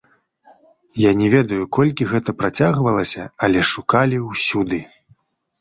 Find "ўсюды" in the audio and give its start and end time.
4.31-4.85